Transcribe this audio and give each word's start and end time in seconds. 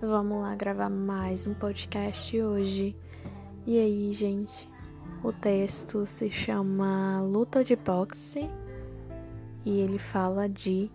Vamos 0.00 0.42
lá 0.42 0.54
gravar 0.54 0.88
mais 0.88 1.44
um 1.44 1.52
podcast 1.52 2.40
hoje. 2.40 2.94
E 3.66 3.76
aí, 3.76 4.12
gente? 4.12 4.70
O 5.24 5.32
texto 5.32 6.06
se 6.06 6.30
chama 6.30 7.20
Luta 7.20 7.64
de 7.64 7.74
Boxe 7.74 8.48
e 9.64 9.80
ele 9.80 9.98
fala 9.98 10.48
de 10.48 10.88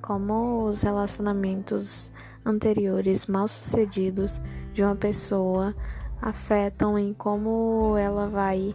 como 0.00 0.68
os 0.68 0.82
relacionamentos 0.82 2.12
anteriores 2.44 3.26
mal 3.26 3.48
sucedidos 3.48 4.40
de 4.72 4.84
uma 4.84 4.94
pessoa 4.94 5.74
afetam 6.22 6.96
em 6.96 7.12
como 7.12 7.96
ela 7.98 8.28
vai 8.28 8.72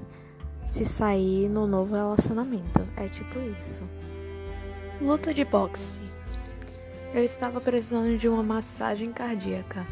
se 0.65 0.83
sair 0.83 1.47
no 1.47 1.65
novo 1.65 1.95
relacionamento. 1.95 2.85
É 2.97 3.07
tipo 3.07 3.39
isso. 3.57 3.87
Luta 4.99 5.33
de 5.33 5.45
boxe. 5.45 6.08
Eu 7.11 7.23
estava 7.23 7.59
precisando 7.59 8.17
de 8.19 8.29
uma 8.29 8.43
massagem 8.43 9.11
cardíaca. 9.11 9.85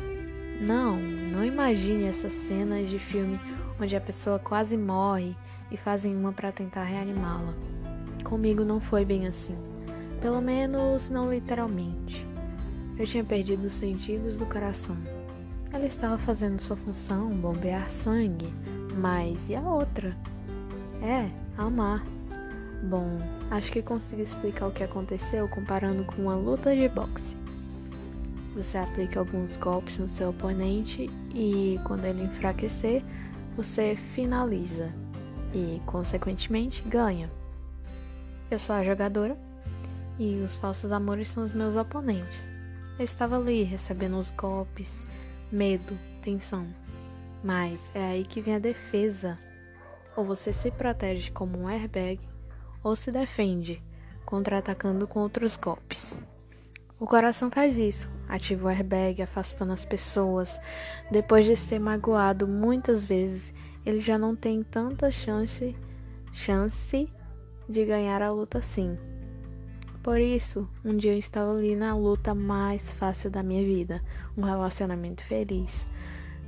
Não, 0.61 0.97
não 0.97 1.43
imagine 1.43 2.03
essas 2.03 2.31
cenas 2.31 2.89
de 2.89 2.99
filme 2.99 3.39
onde 3.81 3.95
a 3.95 4.01
pessoa 4.01 4.37
quase 4.37 4.77
morre 4.77 5.35
e 5.71 5.77
fazem 5.77 6.15
uma 6.15 6.31
para 6.31 6.51
tentar 6.51 6.83
reanimá-la. 6.83 7.55
Comigo 8.23 8.63
não 8.63 8.79
foi 8.79 9.03
bem 9.03 9.25
assim. 9.25 9.57
Pelo 10.21 10.39
menos 10.41 11.09
não 11.09 11.33
literalmente. 11.33 12.23
Eu 12.99 13.05
tinha 13.07 13.23
perdido 13.23 13.65
os 13.65 13.73
sentidos 13.73 14.37
do 14.37 14.45
coração. 14.45 14.97
Ela 15.71 15.85
estava 15.87 16.19
fazendo 16.19 16.59
sua 16.59 16.77
função, 16.77 17.29
bombear 17.29 17.89
sangue, 17.89 18.53
mas 18.95 19.49
e 19.49 19.55
a 19.55 19.61
outra? 19.61 20.15
É, 21.01 21.29
amar. 21.57 22.03
Bom, 22.83 23.17
acho 23.49 23.71
que 23.71 23.81
consigo 23.81 24.21
explicar 24.21 24.67
o 24.67 24.71
que 24.71 24.83
aconteceu 24.83 25.49
comparando 25.49 26.05
com 26.05 26.21
uma 26.21 26.35
luta 26.35 26.75
de 26.75 26.87
boxe. 26.87 27.35
Você 28.55 28.77
aplica 28.77 29.19
alguns 29.19 29.57
golpes 29.57 29.97
no 29.97 30.07
seu 30.07 30.29
oponente 30.29 31.09
e, 31.33 31.79
quando 31.85 32.05
ele 32.05 32.23
enfraquecer, 32.23 33.03
você 33.55 33.95
finaliza 33.95 34.93
e, 35.53 35.81
consequentemente, 35.85 36.81
ganha. 36.83 37.31
Eu 38.49 38.59
sou 38.59 38.75
a 38.75 38.83
jogadora 38.83 39.37
e 40.19 40.35
os 40.35 40.55
falsos 40.55 40.91
amores 40.91 41.27
são 41.27 41.43
os 41.43 41.53
meus 41.53 41.75
oponentes. 41.75 42.49
Eu 42.97 43.05
estava 43.05 43.37
ali 43.37 43.63
recebendo 43.63 44.17
os 44.17 44.31
golpes, 44.31 45.03
medo, 45.51 45.97
tensão. 46.21 46.67
Mas 47.43 47.91
é 47.93 48.03
aí 48.03 48.23
que 48.23 48.41
vem 48.41 48.55
a 48.55 48.59
defesa. 48.59 49.37
Ou 50.15 50.25
você 50.25 50.51
se 50.51 50.71
protege 50.71 51.29
como 51.31 51.59
um 51.59 51.67
airbag, 51.67 52.19
ou 52.87 52.95
se 52.95 53.11
defende, 53.11 53.81
contra-atacando 54.25 55.07
com 55.07 55.19
outros 55.19 55.55
golpes. 55.57 56.19
O 56.99 57.05
coração 57.05 57.51
faz 57.51 57.77
isso, 57.77 58.09
ativa 58.27 58.65
o 58.65 58.69
airbag, 58.69 59.21
afastando 59.21 59.71
as 59.71 59.85
pessoas. 59.85 60.59
Depois 61.11 61.45
de 61.45 61.55
ser 61.55 61.79
magoado 61.79 62.47
muitas 62.47 63.05
vezes, 63.05 63.53
ele 63.85 63.99
já 63.99 64.17
não 64.17 64.35
tem 64.35 64.63
tanta 64.63 65.11
chance, 65.11 65.75
chance 66.33 67.07
de 67.69 67.85
ganhar 67.85 68.21
a 68.21 68.31
luta 68.31 68.57
assim. 68.57 68.97
Por 70.01 70.19
isso, 70.19 70.67
um 70.83 70.95
dia 70.95 71.13
eu 71.13 71.17
estava 71.17 71.51
ali 71.51 71.75
na 71.75 71.95
luta 71.95 72.33
mais 72.33 72.91
fácil 72.93 73.29
da 73.29 73.43
minha 73.43 73.63
vida, 73.63 74.01
um 74.35 74.41
relacionamento 74.41 75.23
feliz. 75.25 75.85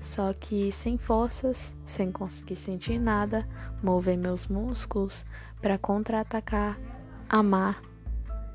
Só 0.02 0.34
que 0.34 0.72
sem 0.72 0.98
forças, 0.98 1.76
sem 1.84 2.12
conseguir 2.12 2.56
sentir 2.56 2.98
nada, 2.98 3.48
mover 3.84 4.18
meus 4.18 4.48
músculos 4.48 5.26
para 5.62 5.78
contra-atacar, 5.78 6.80
amar. 7.28 7.82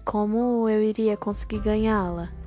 Como 0.05 0.69
eu 0.69 0.83
iria 0.83 1.17
conseguir 1.17 1.61
ganhá-la? 1.61 2.44